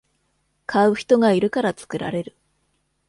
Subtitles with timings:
[0.65, 2.35] 買う人がいるから作られる